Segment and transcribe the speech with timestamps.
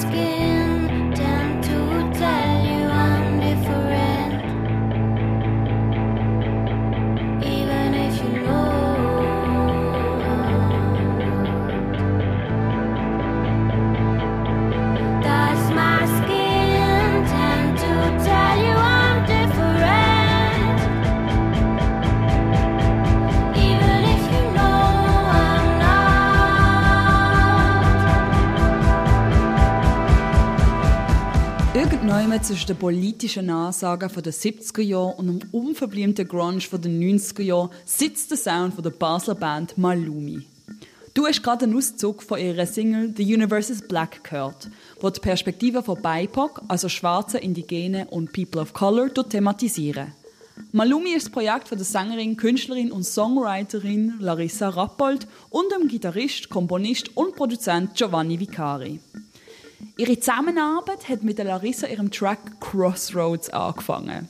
[0.00, 0.49] skin.
[32.10, 37.70] Irgendwann zwischen den politischen Ansagen der 70er Jahre und dem unverbliebenen Grunge den 90er Jahren
[37.84, 40.44] sitzt der Sound der Basler Band Malumi.
[41.14, 44.68] Du hast gerade einen Auszug von ihrer Single The Universe is Black gehört,
[45.00, 50.12] wo die Perspektive von BIPOC, also Schwarze, Indigene und People of Color, thematisieren.
[50.72, 56.50] Malumi ist das Projekt von der Sängerin, Künstlerin und Songwriterin Larissa Rappold und dem Gitarrist,
[56.50, 58.98] Komponist und Produzent Giovanni Vicari.
[59.96, 64.28] Ihre Zusammenarbeit hat mit der Larissa ihrem Track Crossroads angefangen.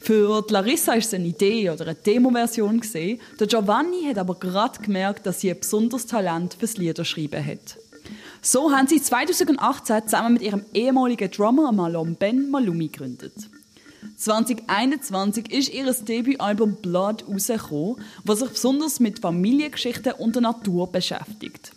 [0.00, 4.80] Für die Larissa ist es eine Idee oder eine Demo-Version Der Giovanni hat aber gerade
[4.80, 7.76] gemerkt, dass sie ein besonderes Talent fürs Liederschreiben hat.
[8.40, 13.34] So haben sie 2018 zusammen mit ihrem ehemaligen Drummer Malom Ben Malumi gegründet.
[14.16, 21.72] 2021 ist ihr Debütalbum Blood rausgekommen, was sich besonders mit Familiengeschichten und der Natur beschäftigt.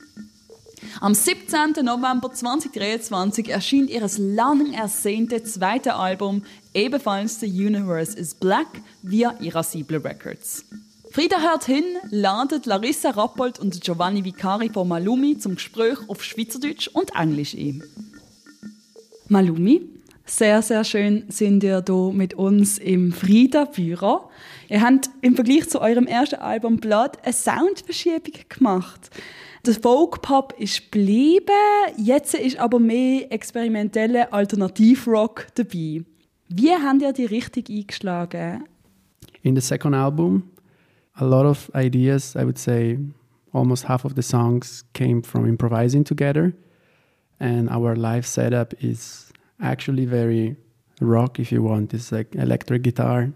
[1.02, 1.84] Am 17.
[1.84, 6.44] November 2023 erschien ihr lang ersehntes zweite Album,
[6.74, 8.68] ebenfalls The Universe is Black,
[9.02, 10.66] via Irascible Records.
[11.12, 16.88] Frieda hört hin, ladet Larissa Rappold und Giovanni Vicari von Malumi zum Gespräch auf Schweizerdeutsch
[16.88, 17.84] und Englisch ein.
[19.28, 19.82] Malumi,
[20.26, 24.30] sehr, sehr schön sind ihr hier mit uns im Frieda-Büro.
[24.70, 29.10] Ihr habt im Vergleich zu eurem ersten Album Blood eine Soundverschiebung gemacht.
[29.66, 31.52] Der Folk-Pop ist geblieben,
[31.98, 36.04] jetzt ist aber mehr experimenteller Alternativrock dabei.
[36.50, 38.66] Wie habt ihr die Richtung eingeschlagen?
[39.42, 40.44] In the second album,
[41.16, 42.98] a lot of ideas, I would say
[43.52, 46.54] almost half of the songs came from improvising together.
[47.40, 50.56] And our live setup is actually very
[51.00, 51.94] rock, if you want.
[51.94, 53.32] It's like electric guitar,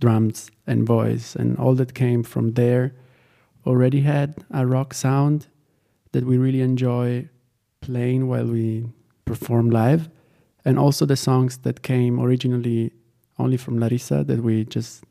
[0.00, 1.36] drums, and voice.
[1.36, 2.94] And all that came from there
[3.66, 5.46] already had a rock sound
[6.12, 7.28] that we really enjoy
[7.80, 8.86] playing while we
[9.24, 10.08] perform live.
[10.64, 12.92] And also the songs that came originally
[13.38, 15.04] only from Larissa that we just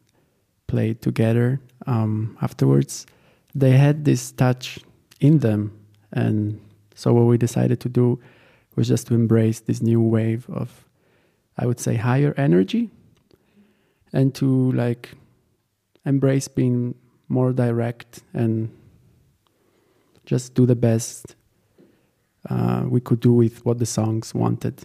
[0.67, 3.05] played together um, afterwards.
[3.53, 4.79] They had this touch
[5.19, 5.77] in them.
[6.13, 6.61] And
[6.95, 8.19] so what we decided to do
[8.75, 10.85] was just to embrace this new wave of,
[11.57, 12.89] I would say, higher energy
[14.13, 15.15] and to like
[16.05, 16.95] embrace being
[17.27, 18.69] more direct and
[20.25, 21.35] just do the best
[22.49, 24.81] uh, we could do with what the songs wanted.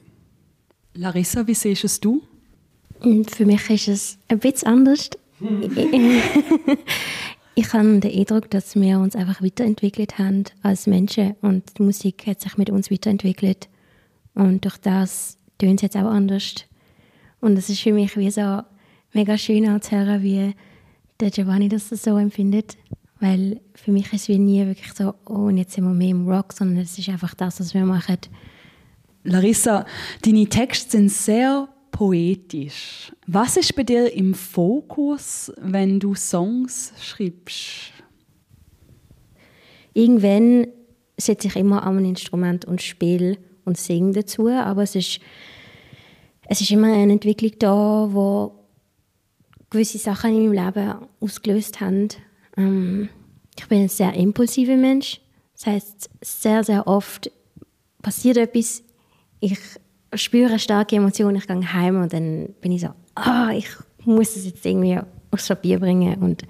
[0.95, 2.23] Larissa, wie siehst es du?
[3.01, 5.11] Für mich ist es ein bisschen anders.
[7.55, 12.27] ich habe den Eindruck, dass wir uns einfach weiterentwickelt haben als Menschen und die Musik
[12.27, 13.69] hat sich mit uns weiterentwickelt
[14.37, 16.55] und durch das tönt es jetzt auch anders.
[17.41, 18.61] Und es ist für mich wie so
[19.13, 20.55] mega schön zu hören, wie
[21.19, 22.77] der Giovanni das so empfindet.
[23.19, 26.11] Weil für mich ist es wie nie wirklich so, oh, und jetzt sind wir mehr
[26.11, 28.19] im Rock, sondern es ist einfach das, was wir machen.
[29.25, 29.87] Larissa,
[30.23, 33.11] deine Texte sind sehr poetisch.
[33.27, 37.93] Was ist bei dir im Fokus, wenn du Songs schreibst?
[39.95, 40.67] Irgendwann
[41.17, 45.21] setze ich immer an ein Instrument und spiele und singe dazu, aber es ist,
[46.49, 48.53] es ist immer eine Entwicklung da, wo
[49.69, 52.09] gewisse Sachen in meinem Leben ausgelöst haben
[52.57, 53.09] ähm,
[53.59, 55.21] ich bin ein sehr impulsiver Mensch.
[55.55, 57.31] Das heißt, sehr, sehr oft
[58.03, 58.83] passiert etwas,
[59.41, 59.59] ich
[60.15, 63.69] spüre starke Emotionen, ich gehe heim und dann bin ich so, ah, ich
[64.05, 64.99] muss es jetzt irgendwie
[65.31, 66.23] aufs Papier bringen.
[66.23, 66.43] Und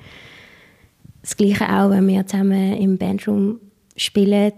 [1.23, 3.61] das Gleiche auch, wenn wir zusammen im Bandroom
[3.97, 4.53] spielen,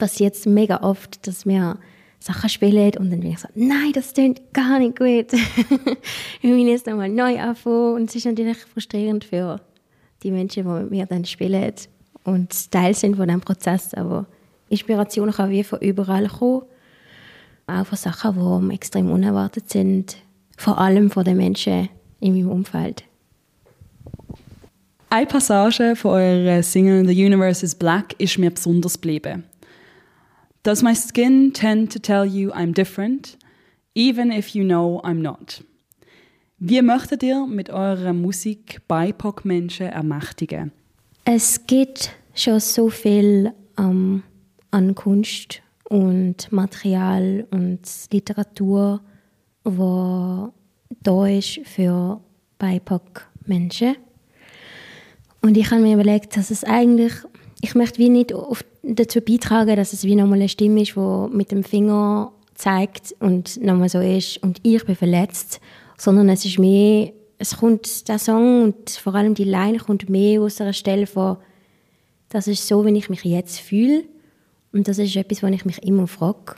[0.00, 1.78] passiert es mega oft, dass wir
[2.18, 5.32] Sachen spielen und dann bin ich so, nein, das klingt gar nicht gut.
[6.40, 9.60] wir müssen jetzt nochmal neu anfangen und es ist natürlich frustrierend für
[10.22, 11.72] die Menschen, die mit mir dann spielen
[12.24, 13.94] und Teil sind von diesem Prozess.
[13.94, 14.26] Aber
[14.68, 16.62] Inspiration kann wie von überall kommen.
[17.66, 20.16] Auch von Sachen, die extrem unerwartet sind.
[20.56, 21.88] Vor allem von den Menschen
[22.20, 23.04] in meinem Umfeld.
[25.08, 29.44] Eine Passage von eurer Single The Universe is Black ist mir besonders geblieben.
[30.62, 33.38] Does my skin tend to tell you I'm different,
[33.94, 35.64] even if you know I'm not?
[36.58, 40.72] Wie möchtet ihr mit eurer Musik BIPOC-Menschen ermächtigen?
[41.24, 44.22] Es gibt schon so viel ähm,
[44.70, 47.80] an Kunst und Material und
[48.12, 49.00] Literatur,
[49.64, 50.52] wo
[51.02, 52.20] da ist für
[52.58, 53.96] BIPOC-Menschen.
[55.40, 57.14] Und ich habe mir überlegt, dass es eigentlich,
[57.60, 58.34] ich möchte wie nicht
[58.82, 63.62] dazu beitragen, dass es wie nochmal eine Stimme ist, die mit dem Finger zeigt und
[63.62, 65.60] nochmal so ist und ich bin verletzt,
[65.96, 70.40] sondern es ist mehr, es kommt, der Song und vor allem die Line kommt mehr
[70.42, 71.36] aus einer Stelle von,
[72.28, 74.04] das ist so, wie ich mich jetzt fühle
[74.72, 76.56] und das ist etwas, was ich mich immer frage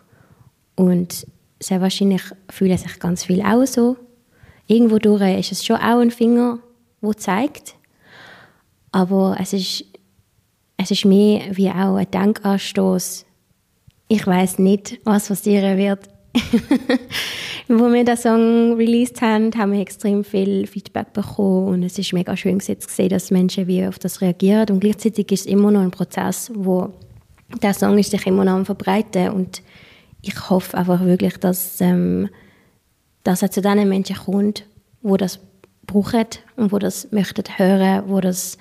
[0.76, 1.26] und
[1.60, 3.96] sehr wahrscheinlich fühlen sich ganz viel auch so.
[4.66, 6.58] Irgendwo durch ist es schon auch ein Finger,
[7.00, 7.76] der zeigt,
[8.90, 9.84] aber es ist,
[10.82, 13.24] es ist mehr wie auch ein Denkanstoß.
[14.08, 16.08] Ich weiß nicht, was passieren wird.
[17.68, 22.12] Wo wir den Song released haben, haben wir extrem viel Feedback bekommen und es ist
[22.12, 25.70] mega schön zu sehen, dass Menschen wie auf das reagieren und gleichzeitig ist es immer
[25.70, 26.90] noch ein Prozess, wo
[27.62, 29.62] der Song ist sich immer noch am verbreiten und
[30.22, 32.28] ich hoffe einfach wirklich, dass, ähm,
[33.24, 34.66] dass er zu den Menschen kommt,
[35.02, 35.38] wo das
[35.86, 36.26] brauchen
[36.56, 38.56] und wo das möchten hören, wo das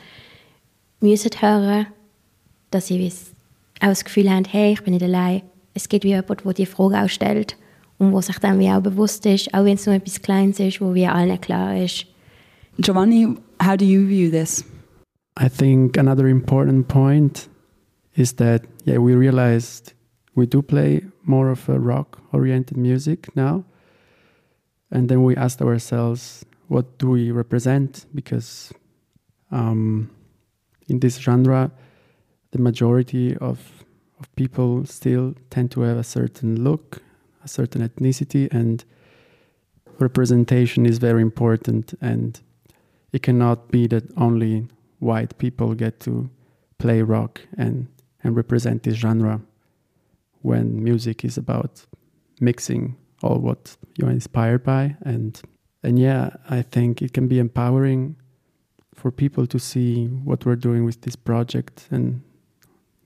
[1.00, 1.88] müssen hören,
[2.72, 3.12] dass sie
[3.80, 5.44] auch das Gefühl haben, hey, ich bin nicht allein.
[5.74, 7.58] Es gibt wie jemand, der die Frage auch stellt
[7.98, 10.82] und wo sich dann wie auch bewusst ist, auch wenn es nur etwas Kleines ist,
[10.82, 12.08] wo wir allen klar ist.
[12.80, 14.66] Giovanni, how do you view this?
[15.40, 17.50] I think another important point
[18.16, 19.94] is that yeah, we realized
[20.36, 23.64] we do play more of a rock-oriented music now,
[24.90, 28.06] and then we asked ourselves, what do we represent?
[28.14, 28.74] Because
[29.52, 30.10] um,
[30.88, 31.72] in this genre,
[32.52, 33.86] the majority of,
[34.20, 37.02] of people still tend to have a certain look,
[37.44, 38.84] a certain ethnicity, and
[40.00, 41.94] representation is very important.
[42.02, 42.40] And
[43.12, 44.68] it cannot be that only
[45.00, 46.30] white people get to
[46.78, 47.88] play rock and,
[48.24, 49.42] and represent this genre
[50.42, 51.86] when music is about
[52.40, 55.42] mixing all what you're inspired by and
[55.84, 58.16] and yeah i think it can be empowering
[58.96, 62.22] for people to see what we're doing with this project and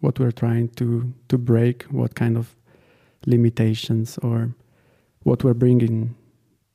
[0.05, 2.55] what we're trying to to break, what kind of
[3.25, 4.53] limitations or
[5.23, 6.13] what we're bringing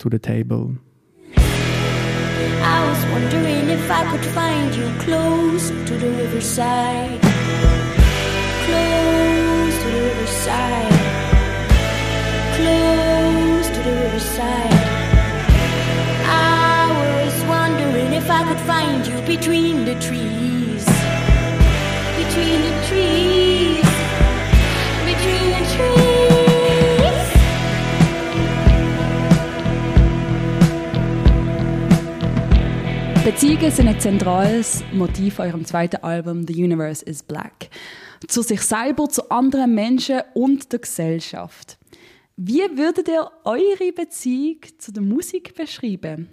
[0.01, 0.75] to the table.
[1.37, 7.21] I was wondering if I could find you close to the riverside.
[8.67, 10.93] Close to the riverside.
[12.59, 14.91] Close to the riverside.
[18.33, 19.99] I could find you between the trees.
[19.99, 20.19] Between the trees.
[20.21, 20.70] Between the trees.
[33.25, 37.69] Beziehungen sind ein zentrales Motiv eurem zweiten Album The Universe is Black.
[38.29, 41.79] Zu sich selber, zu anderen Menschen und der Gesellschaft.
[42.37, 46.29] Wie würdet ihr eure Beziehung zu der Musik beschreiben?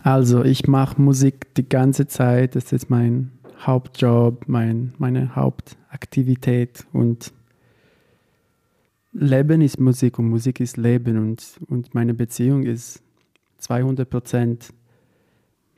[0.00, 2.56] Also ich mache Musik die ganze Zeit.
[2.56, 3.30] Das ist mein
[3.66, 6.86] Hauptjob, mein, meine Hauptaktivität.
[6.92, 7.32] Und
[9.12, 11.18] Leben ist Musik und Musik ist Leben.
[11.18, 13.02] Und, und meine Beziehung ist
[13.58, 14.72] 200 Prozent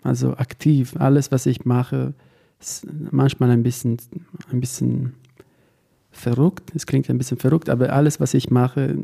[0.02, 0.94] also aktiv.
[0.98, 2.14] Alles, was ich mache,
[2.60, 3.96] ist manchmal ein bisschen,
[4.50, 5.14] ein bisschen
[6.10, 6.72] verrückt.
[6.74, 8.98] Es klingt ein bisschen verrückt, aber alles, was ich mache,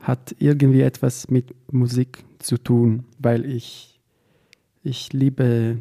[0.00, 3.92] hat irgendwie etwas mit Musik zu tun, weil ich
[4.82, 5.78] ich liebe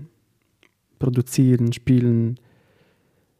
[1.00, 2.40] produzieren, spielen,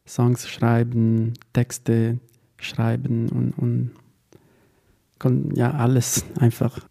[0.06, 2.18] Songs schreiben, Texte
[2.58, 6.86] schreiben und, und ja, alles einfach.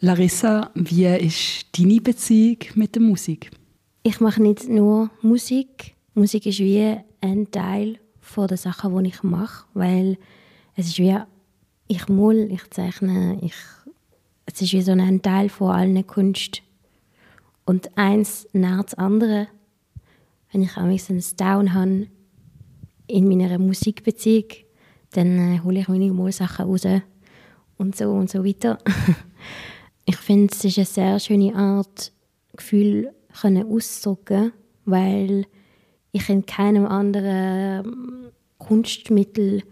[0.00, 3.50] Larissa, wie ist deine Beziehung mit der Musik?
[4.02, 5.94] Ich mache nicht nur Musik.
[6.14, 10.16] Musik ist wie ein Teil von der Sachen, die ich mache, weil
[10.76, 11.16] es ist wie
[11.88, 13.54] ich mal, ich zeichne, ich,
[14.46, 16.62] es ist wie so ein Teil von allen Kunst
[17.68, 19.46] und eins nach das andere,
[20.50, 22.06] wenn ich auch ein Down habe
[23.06, 24.46] in meiner Musikbeziehung,
[25.10, 26.86] dann äh, hole ich meine Malsachen raus
[27.76, 28.78] und so und so weiter.
[30.06, 32.10] ich finde, es ist eine sehr schöne Art,
[32.56, 34.52] Gefühl können ausdrücken,
[34.86, 35.44] weil
[36.12, 39.62] ich in keinem anderen Kunstmittel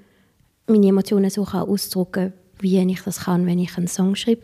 [0.66, 4.42] meine Emotionen so kann ausdrücken wie ich das kann, wenn ich einen Song schreibe.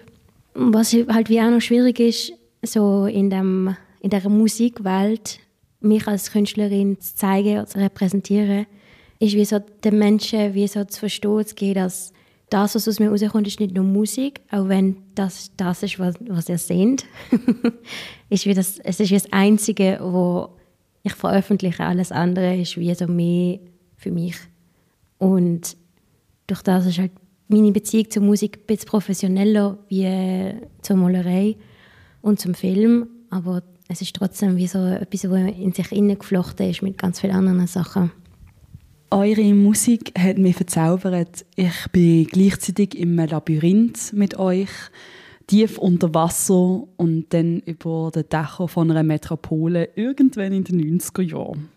[0.55, 2.33] Was halt wie auch noch schwierig ist,
[2.63, 5.41] so in, dem, in der Musikwelt,
[5.81, 8.67] mich als Künstlerin zu zeigen zu repräsentieren,
[9.19, 12.13] ist wie so den Menschen wie so zu verstehen zu gehen, dass
[12.51, 16.15] das, was aus mir rauskommt, ist nicht nur Musik, auch wenn das das ist, was,
[16.21, 17.07] was ihr seht.
[18.29, 20.51] ist wie das, es ist wie das Einzige, wo
[21.03, 21.85] ich veröffentliche.
[21.85, 23.59] Alles andere ist wie so mehr
[23.97, 24.37] für mich.
[25.19, 25.77] Und
[26.47, 27.13] durch das ist halt
[27.49, 31.57] meine Beziehung zur Musik ein bisschen professioneller wie zur Malerei
[32.23, 33.09] und zum Film.
[33.31, 37.35] Aber es ist trotzdem wie so etwas, was in sich geflochten ist mit ganz vielen
[37.35, 38.11] anderen Sachen.
[39.11, 41.45] Eure Musik hat mich verzaubert.
[41.55, 44.71] Ich bin gleichzeitig im Labyrinth mit euch,
[45.47, 51.21] tief unter Wasser und dann über den Dächern von einer Metropole irgendwann in den 90er
[51.21, 51.69] Jahren.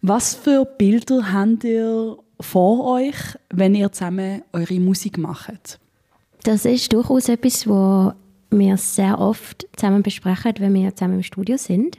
[0.00, 3.16] Was für Bilder habt ihr vor euch,
[3.52, 5.80] wenn ihr zusammen eure Musik macht?
[6.44, 8.14] Das ist durchaus etwas, was
[8.58, 11.98] wir sehr oft zusammen besprechen, wenn wir zusammen im Studio sind,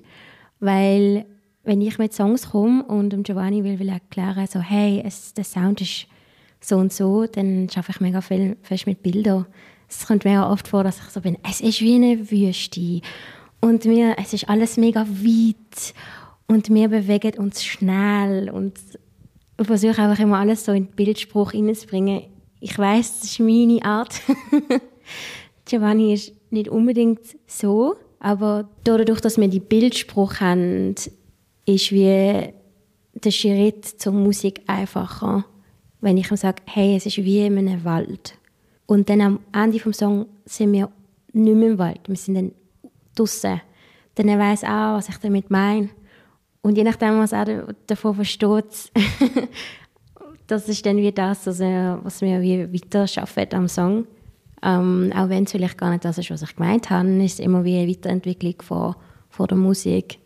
[0.59, 1.25] weil
[1.63, 5.81] wenn ich mit Songs komme und Giovanni will, will erklären, so, hey, es, der Sound
[5.81, 6.07] ist
[6.61, 9.45] so und so, dann schaffe ich mega viel fest mit Bildern.
[9.89, 13.01] Es kommt mir oft vor, dass ich so bin, es ist wie eine Wüste
[13.61, 15.93] und mir, es ist alles mega weit
[16.47, 18.79] und wir bewegen uns schnell und
[19.59, 22.23] ich versuche einfach immer alles so in den Bildspruch hineinzubringen.
[22.59, 24.21] Ich weiß, das ist meine Art.
[25.65, 30.95] Giovanni ist nicht unbedingt so, aber dadurch, dass wir die Bildspruch haben,
[31.65, 32.53] ist wie
[33.13, 35.45] der Schritt zur Musik einfacher,
[36.01, 38.37] wenn ich ihm sage, hey, es ist wie in einem Wald.
[38.87, 40.89] Und dann am Ende des Songs sind wir
[41.33, 42.51] nicht mehr im Wald, wir sind dann
[43.15, 43.61] draußen.
[44.15, 45.89] Dann weiß auch, was ich damit meine.
[46.61, 48.91] Und je nachdem, was er davon versteht,
[50.47, 54.07] das ist dann wie das, was wir weiter schaffen am Song.
[54.65, 57.39] Ähm, auch wenn es vielleicht gar nicht das ist, was ich gemeint habe, ist es
[57.39, 58.95] immer wie eine Weiterentwicklung von,
[59.29, 60.17] von der Musik.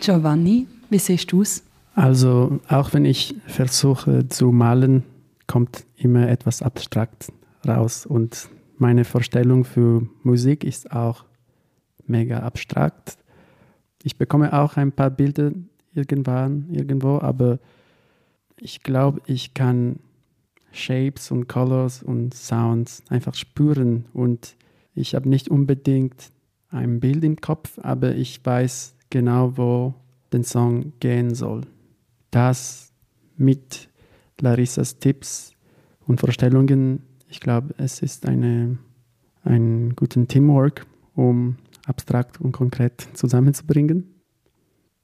[0.00, 1.62] Giovanni, wie siehst du es?
[1.94, 5.04] Also auch wenn ich versuche zu malen,
[5.46, 7.32] kommt immer etwas abstrakt
[7.66, 8.06] raus.
[8.06, 8.48] Und
[8.78, 11.24] meine Vorstellung für Musik ist auch
[12.06, 13.18] mega abstrakt.
[14.02, 15.52] Ich bekomme auch ein paar Bilder
[15.94, 17.58] irgendwann, irgendwo, aber
[18.56, 20.00] ich glaube, ich kann
[20.72, 24.56] Shapes und Colors und Sounds einfach spüren und
[24.94, 26.30] ich habe nicht unbedingt
[26.68, 29.94] ein Bild im Kopf, aber ich weiß genau, wo
[30.32, 31.62] den Song gehen soll.
[32.30, 32.92] Das
[33.36, 33.88] mit
[34.40, 35.52] Larissas Tipps
[36.06, 38.78] und Vorstellungen, ich glaube, es ist eine,
[39.42, 44.19] ein guten Teamwork, um abstrakt und konkret zusammenzubringen.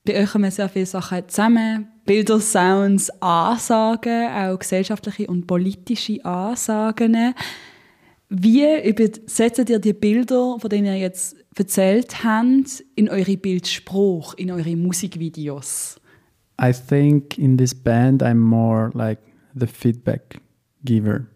[0.07, 1.89] Bei euch kommen sehr viele Sachen zusammen.
[2.05, 7.35] Bilder, Sounds, Ansagen, auch gesellschaftliche und politische Ansagen.
[8.29, 14.53] Wie übersetzt ihr die Bilder, von denen ihr jetzt erzählt habt, in eure Bildspruch, in
[14.53, 16.01] eure Musikvideos?
[16.61, 19.19] I think in this band I'm more like
[19.55, 20.41] the feedback
[20.85, 21.27] giver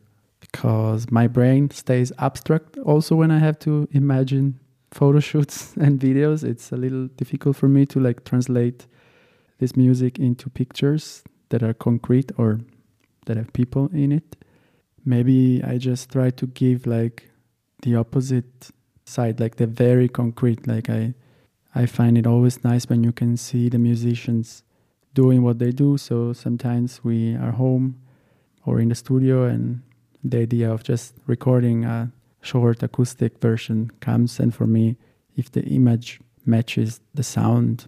[0.41, 6.45] because my brain stays abstract also when I have to imagine photo shoots and videos.
[6.45, 8.87] It's a little difficult for me to like translate
[9.59, 12.61] this music into pictures that are concrete or
[13.27, 14.37] that have people in it.
[15.05, 17.31] Maybe I just try to give like
[17.83, 18.71] the opposite
[19.05, 20.67] side, like the very concrete.
[20.67, 21.15] Like I,
[21.75, 24.63] I find it always nice when you can see the musicians
[25.15, 25.99] doing what they do.
[25.99, 28.01] So sometimes we are home
[28.67, 29.83] or in the studio, and
[30.23, 34.41] the idea of just recording a short acoustic version comes.
[34.41, 34.97] And for me,
[35.37, 37.87] if the image matches the sound,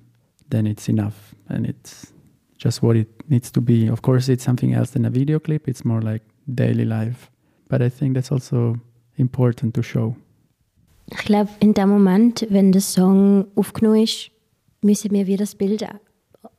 [0.48, 2.12] then it's enough, and it's
[2.58, 3.88] just what it needs to be.
[3.88, 5.68] Of course, it's something else than a video clip.
[5.68, 6.22] It's more like
[6.54, 7.30] daily life.
[7.68, 8.78] But I think that's also
[9.16, 10.16] important to show.
[11.10, 14.30] Ich glaube, in dem Moment, wenn der Song aufgenommen ist,
[14.82, 15.84] müssen wir wieder das Bild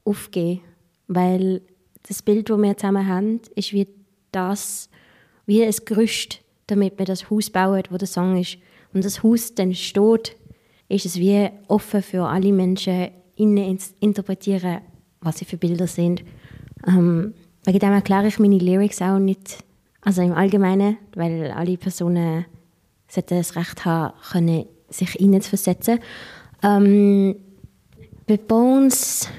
[0.04, 0.62] aufgeben.
[1.08, 1.62] Weil
[2.08, 3.88] das Bild, das wir zusammen haben, ist wie
[4.32, 4.90] das,
[5.46, 6.43] wie ein Gerüst,
[6.76, 8.58] damit wir das Haus bauen, wo der Song ist.
[8.94, 10.36] Und das Haus dann steht,
[10.90, 14.82] ist es wie offen für alle Menschen, innen interpretieren,
[15.22, 16.24] was sie für Bilder sind.
[16.88, 17.34] Ähm,
[17.66, 19.64] wegen dem erkläre ich meine Lyrics auch nicht,
[20.02, 22.46] also im Allgemeinen, weil alle Personen
[23.08, 26.00] sollten das Recht haben, können, sich hineinzuversetzen.
[26.62, 27.36] Ähm,
[28.28, 29.30] bei Bones,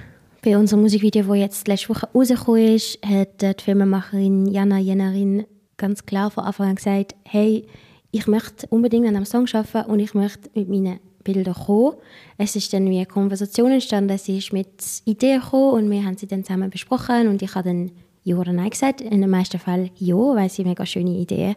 [0.43, 5.45] bei unserem Musikvideo, das jetzt letzte Woche rausgekommen ist, hat die Filmemacherin Jana Jennerin
[5.77, 7.67] ganz klar von Anfang an gesagt, hey,
[8.11, 11.97] ich möchte unbedingt an einem Song arbeiten und ich möchte mit meinen Bilder gekommen.
[12.39, 14.69] Es ist dann wie eine Konversation entstanden, sie ist mit
[15.05, 17.91] Ideen gekommen und wir haben sie dann zusammen besprochen und ich habe dann
[18.23, 19.01] Ja oder Nein gesagt.
[19.01, 21.57] In den meisten Fällen Ja, weil sie mega schöne Ideen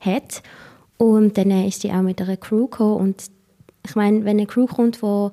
[0.00, 0.42] hat.
[0.96, 3.24] Und dann ist sie auch mit einer Crew gekommen und
[3.84, 5.32] ich meine, wenn eine Crew kommt von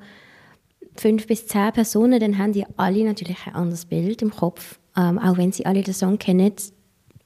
[0.95, 5.19] fünf bis zehn Personen, dann haben die alle natürlich ein anderes Bild im Kopf, ähm,
[5.19, 6.53] auch wenn sie alle den Song kennen.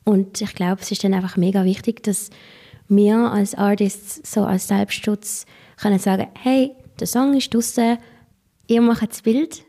[0.09, 2.31] Und ich glaube, es ist dann einfach mega wichtig, dass
[2.87, 5.45] wir als Artists so als Selbstschutz
[5.79, 7.99] können sagen, hey, der Song ist draußen,
[8.65, 9.63] ihr macht das Bild,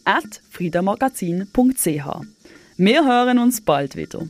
[0.50, 1.86] @friedamagazin.ch.
[2.76, 4.28] Wir hören uns bald wieder.